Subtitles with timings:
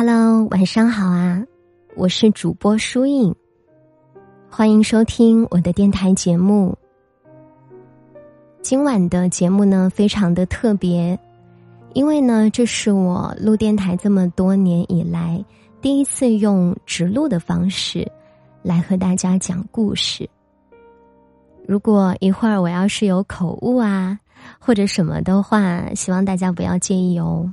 [0.00, 1.44] Hello，晚上好啊！
[1.96, 3.34] 我是主播舒影，
[4.48, 6.78] 欢迎收听我的电台节目。
[8.62, 11.18] 今晚的节目呢，非常的特别，
[11.94, 15.44] 因为呢，这是我录电台这么多年以来
[15.82, 18.08] 第一次用直录的方式
[18.62, 20.30] 来和大家讲故事。
[21.66, 24.16] 如果一会儿我要是有口误啊，
[24.60, 27.52] 或者什么的话，希望大家不要介意哦。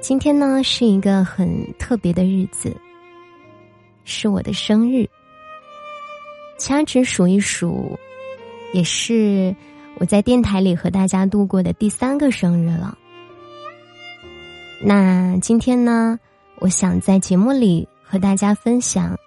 [0.00, 2.74] 今天呢是一个很特别的日子，
[4.04, 5.08] 是我的生日。
[6.58, 7.98] 掐指数一数，
[8.72, 9.54] 也是
[9.98, 12.96] 我在电台里和大家度过的第三个生日了。
[14.82, 16.18] 那今天呢，
[16.60, 19.18] 我想在节目里和大家分享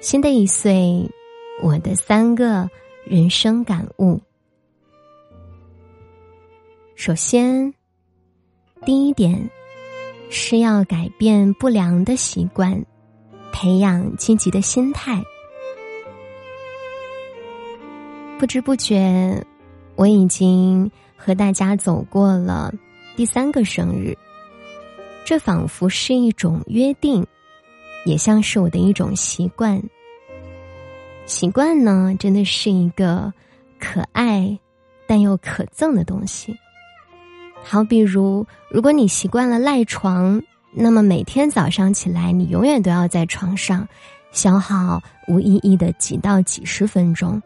[0.00, 1.06] 新的一岁
[1.62, 2.68] 我的三个
[3.04, 4.18] 人生感悟。
[6.94, 7.72] 首先，
[8.86, 9.50] 第一点。
[10.34, 12.82] 是要改变不良的习惯，
[13.52, 15.22] 培养积极的心态。
[18.38, 19.44] 不知不觉，
[19.94, 22.72] 我已经和大家走过了
[23.14, 24.16] 第三个生日。
[25.22, 27.26] 这仿佛是一种约定，
[28.06, 29.82] 也像是我的一种习惯。
[31.26, 33.30] 习惯呢，真的是一个
[33.78, 34.58] 可爱
[35.06, 36.56] 但又可憎的东西。
[37.64, 43.88] 好比如，如果你习惯了赖床，那么每天早上起来，你永远都要在床上
[44.30, 47.42] 消耗无意义的几到几十分钟，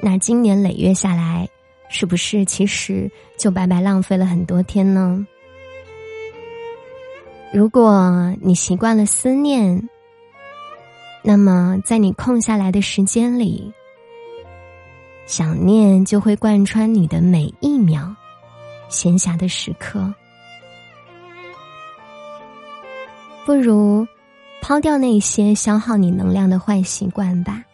[0.00, 1.48] 那经年累月下来，
[1.90, 5.26] 是不是其实就白白浪费了很多天呢？
[7.52, 9.88] 如果你习惯了思念，
[11.22, 13.70] 那么在你空下来的时间里，
[15.26, 18.14] 想念就会贯穿你的每一秒。
[18.92, 20.14] 闲暇的时刻，
[23.46, 24.06] 不如
[24.60, 27.64] 抛掉那些消耗你能量的坏习惯吧。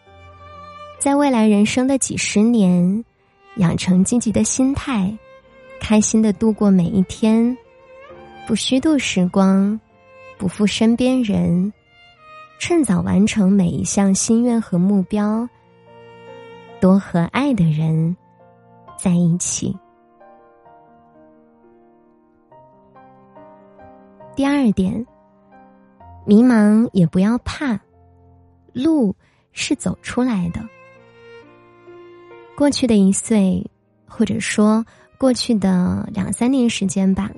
[0.97, 3.03] 在未来人生的几十年，
[3.57, 5.15] 养成积极的心态，
[5.79, 7.55] 开心的度过每一天，
[8.47, 9.79] 不虚度时光，
[10.37, 11.71] 不负身边人，
[12.59, 15.47] 趁早完成每一项心愿和目标，
[16.79, 18.15] 多和爱的人
[18.97, 19.75] 在一起。
[24.39, 25.05] 第二点，
[26.25, 27.77] 迷茫也不要怕，
[28.71, 29.13] 路
[29.51, 30.65] 是走出来的。
[32.55, 33.69] 过去的一岁，
[34.07, 34.85] 或者说
[35.17, 37.29] 过去的两三年时间吧，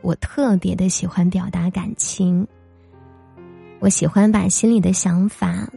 [0.00, 2.48] 我特别的喜欢表达感情。
[3.78, 5.70] 我喜欢把心里的想法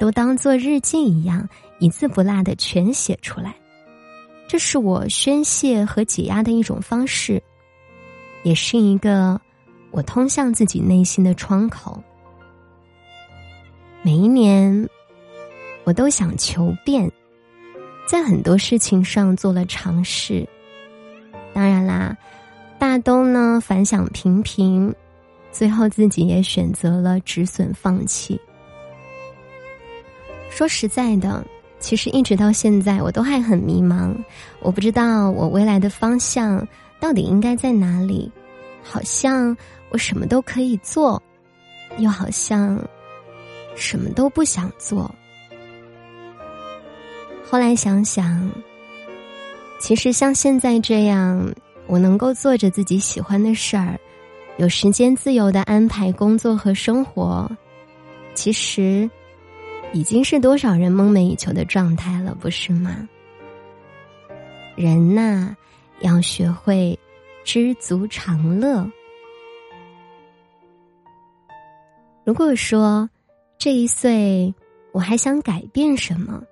[0.00, 1.48] 都当做日记一样，
[1.78, 3.54] 一字不落的全写出来，
[4.48, 7.40] 这是我宣泄和解压的一种方式，
[8.42, 9.40] 也是一个。
[9.96, 11.98] 我通向自己内心的窗口。
[14.02, 14.86] 每一年，
[15.84, 17.10] 我都想求变，
[18.06, 20.46] 在很多事情上做了尝试。
[21.54, 22.14] 当然啦，
[22.78, 24.94] 大都呢反响平平，
[25.50, 28.38] 最后自己也选择了止损放弃。
[30.50, 31.42] 说实在的，
[31.78, 34.14] 其实一直到现在，我都还很迷茫，
[34.60, 36.68] 我不知道我未来的方向
[37.00, 38.30] 到底应该在哪里，
[38.82, 39.56] 好像。
[39.90, 41.22] 我什么都可以做，
[41.98, 42.78] 又好像
[43.74, 45.12] 什么都不想做。
[47.48, 48.50] 后来想想，
[49.78, 51.54] 其实像现在这样，
[51.86, 53.98] 我能够做着自己喜欢的事儿，
[54.56, 57.48] 有时间自由的安排工作和生活，
[58.34, 59.08] 其实
[59.92, 63.08] 已经是多少人梦寐以求的状态了，不是吗？
[64.74, 65.54] 人呐，
[66.00, 66.98] 要学会
[67.44, 68.84] 知足常乐。
[72.26, 73.08] 如果说
[73.56, 74.52] 这一岁
[74.90, 76.42] 我还想改变什么，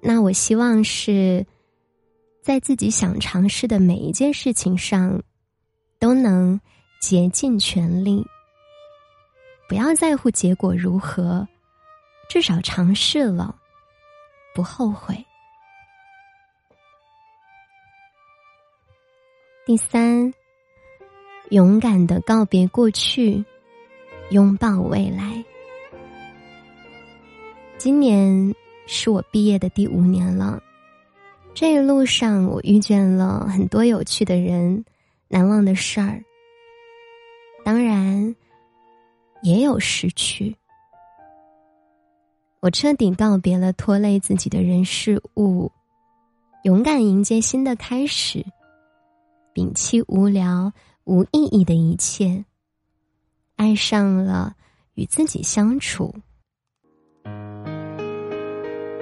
[0.00, 1.44] 那我希望是
[2.42, 5.20] 在自己想尝试的每一件事情上
[5.98, 6.60] 都能
[7.00, 8.24] 竭尽全力，
[9.68, 11.48] 不要在乎结果如何，
[12.28, 13.52] 至少尝试了
[14.54, 15.26] 不后悔。
[19.66, 20.32] 第三，
[21.50, 23.44] 勇敢的告别过去。
[24.30, 25.44] 拥抱未来。
[27.78, 28.54] 今年
[28.86, 30.60] 是我毕业的第五年了，
[31.54, 34.84] 这一路上我遇见了很多有趣的人，
[35.28, 36.22] 难忘的事儿。
[37.64, 38.34] 当然，
[39.42, 40.56] 也有失去。
[42.60, 45.70] 我彻底告别了拖累自己的人事物，
[46.64, 48.44] 勇敢迎接新的开始，
[49.54, 50.72] 摒弃无聊
[51.04, 52.44] 无意义的一切。
[53.56, 54.54] 爱上了
[54.94, 56.14] 与自己相处。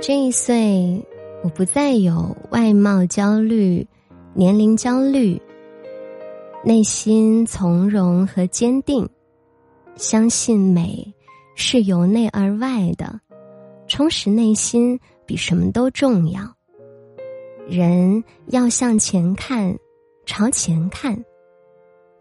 [0.00, 1.04] 这一岁，
[1.42, 3.86] 我不再有外貌焦虑、
[4.32, 5.40] 年龄焦虑，
[6.64, 9.08] 内心从容和坚定，
[9.96, 11.12] 相信美
[11.56, 13.20] 是由内而外的，
[13.88, 16.54] 充实内心比什么都重要。
[17.66, 19.76] 人要向前看，
[20.26, 21.24] 朝前看。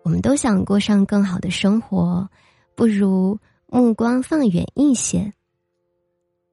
[0.04, 2.30] 我们都想过上更好的生活，
[2.76, 5.34] 不如目光放远一些。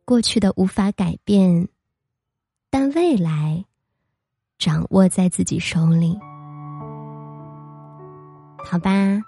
[0.05, 1.69] 过去的无法改变，
[2.71, 3.65] 但未来
[4.59, 6.19] 掌握在自己手里。
[8.65, 9.21] 好吧，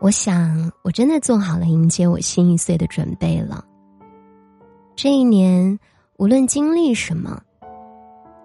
[0.00, 3.64] 我想我真的做好了迎接我新一岁的准备了。
[4.96, 5.78] 这一年，
[6.16, 7.40] 无论经历什么，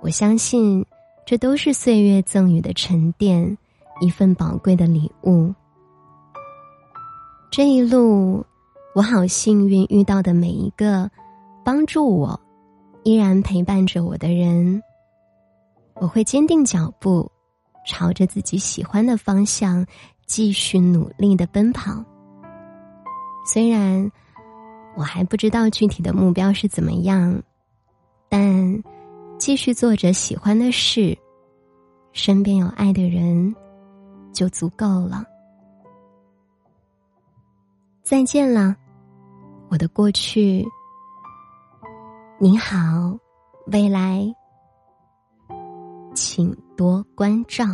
[0.01, 0.85] 我相信
[1.25, 3.57] 这都是岁月赠予的沉淀，
[4.01, 5.53] 一份宝贵的礼物。
[7.51, 8.45] 这一路。
[8.95, 11.11] 我好幸运遇到的每一个
[11.65, 12.39] 帮助我、
[13.03, 14.81] 依然陪伴着我的人，
[15.95, 17.29] 我会坚定脚步，
[17.85, 19.85] 朝着自己喜欢的方向
[20.25, 22.01] 继续努力的奔跑。
[23.45, 24.09] 虽然
[24.95, 27.43] 我还不知道具体的目标是怎么样，
[28.29, 28.81] 但
[29.37, 31.17] 继续做着喜欢的事，
[32.13, 33.53] 身边有爱的人
[34.35, 35.23] 就足够了。
[38.03, 38.75] 再见了。
[39.67, 40.63] 我的过去，
[42.39, 43.17] 你好，
[43.71, 44.23] 未来，
[46.13, 47.65] 请多关照。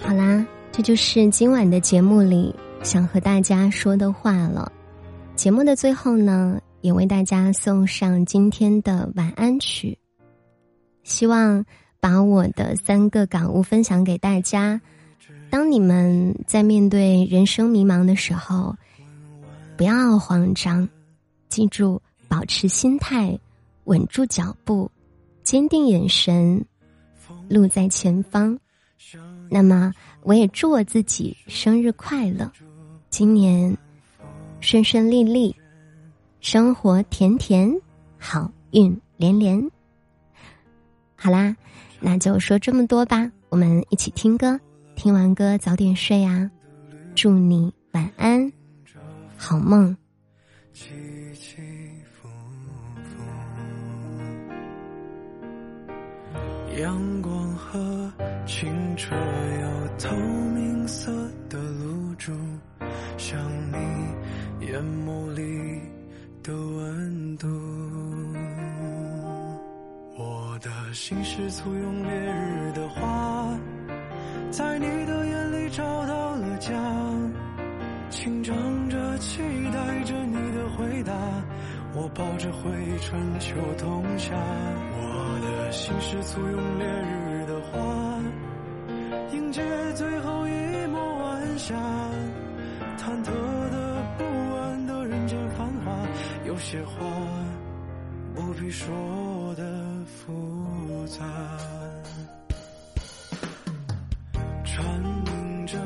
[0.00, 4.72] 好啦，这就是今晚的节目里想和大家说的话了。
[5.36, 9.96] 节目的最后呢，也为大家送上今天的晚安曲。
[11.02, 11.62] 希望
[12.00, 14.80] 把我的三个感悟分享给大家。
[15.50, 18.74] 当你们在面对人生迷茫的时候，
[19.76, 20.88] 不要慌张，
[21.50, 23.38] 记住保持心态，
[23.84, 24.90] 稳住脚步，
[25.44, 26.64] 坚定眼神，
[27.50, 28.58] 路在前方。
[29.50, 29.92] 那么，
[30.22, 32.50] 我也祝我自己生日快乐，
[33.10, 33.76] 今年
[34.60, 35.54] 顺顺利利，
[36.40, 37.72] 生活甜甜，
[38.18, 39.70] 好运连连。
[41.14, 41.56] 好啦，
[42.00, 43.30] 那就说这么多吧。
[43.48, 44.58] 我们一起听歌，
[44.96, 46.50] 听完歌早点睡啊！
[47.14, 48.52] 祝你晚安，
[49.36, 49.96] 好梦。
[50.72, 50.90] 起
[51.34, 51.56] 起
[52.12, 52.28] 伏
[53.04, 53.22] 伏，
[56.78, 58.12] 阳光和
[58.46, 60.14] 清澈又透
[60.54, 61.10] 明色
[61.48, 62.32] 的露珠，
[63.16, 63.40] 像
[63.72, 63.76] 你
[64.66, 65.80] 眼眸里
[66.42, 67.46] 的温度。
[70.18, 73.56] 我的心是簇拥烈日的花，
[74.50, 76.72] 在你的眼里找到了家，
[78.10, 78.56] 紧张
[78.88, 79.40] 着期
[79.72, 81.12] 待着你的回答。
[81.94, 88.20] 我抱着回春秋冬夏，我的心是簇拥烈日的花，
[89.32, 89.62] 迎接
[89.94, 91.74] 最后一抹晚霞。
[92.98, 93.30] 忐忑
[96.68, 96.96] 些话
[98.34, 99.86] 不必说的。
[100.04, 100.32] 复
[101.06, 101.24] 杂，
[104.64, 105.78] 蝉鸣着，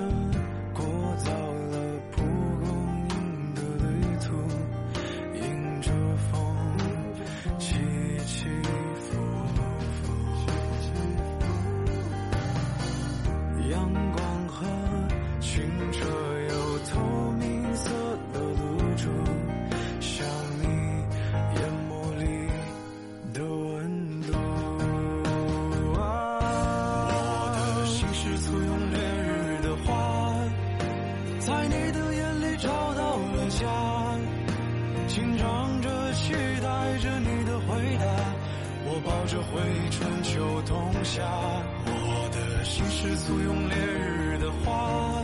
[43.16, 45.22] 簇拥烈日的花，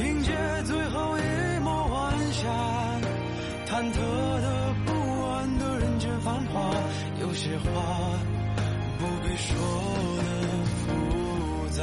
[0.00, 0.32] 迎接
[0.64, 1.22] 最后一
[1.62, 2.48] 抹晚霞。
[3.66, 3.96] 忐忑
[4.40, 4.92] 的不
[5.24, 6.72] 安的人间繁华，
[7.20, 7.70] 有些话
[8.98, 9.56] 不必说
[10.24, 10.28] 的
[10.74, 11.82] 复杂。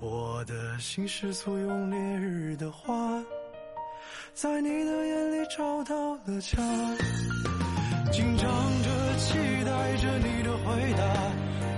[0.00, 2.94] 我的心是簇拥烈日的花，
[4.34, 6.58] 在你的眼里找到了家。
[8.12, 8.46] 紧张
[8.82, 11.04] 着，期待着你的回答。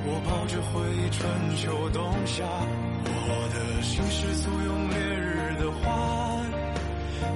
[0.08, 6.46] 我抱着回忆春秋冬夏我的心是簇拥烈日的花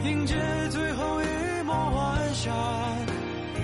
[0.05, 0.37] 迎接
[0.71, 2.51] 最后一抹晚霞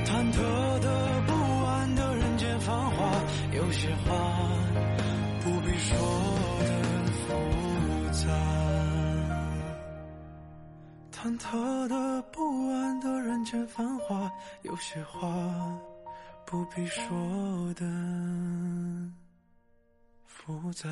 [0.05, 1.33] 忐忑的不
[1.67, 3.23] 安的人间繁华
[3.53, 4.17] 有些话
[5.41, 5.97] 不必说
[6.67, 6.73] 的
[7.23, 7.29] 复
[8.13, 8.29] 杂
[11.13, 14.31] 忐忑的不安的人间繁华
[14.63, 15.29] 有些话
[16.47, 17.05] 不必说
[17.75, 17.85] 的
[20.27, 20.89] 复杂。